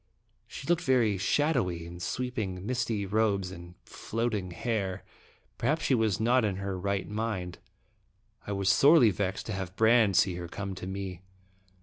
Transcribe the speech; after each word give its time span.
She 0.47 0.65
looked 0.67 0.83
very 0.83 1.19
shadowy 1.19 1.85
in 1.85 1.99
sweeping, 1.99 2.65
misty 2.65 3.05
robes 3.05 3.51
and 3.51 3.75
floating 3.85 4.49
hair. 4.49 5.03
Perhaps 5.59 5.85
she 5.85 5.93
was 5.93 6.19
not 6.19 6.43
in 6.43 6.55
her 6.55 6.75
right 6.75 7.07
mind. 7.07 7.59
I 8.47 8.51
was 8.53 8.69
sorely 8.69 9.11
vexed 9.11 9.45
to 9.45 9.53
have 9.53 9.75
Brande 9.75 10.15
see 10.15 10.37
her 10.37 10.47
come 10.47 10.73
to 10.73 10.87
me. 10.87 11.21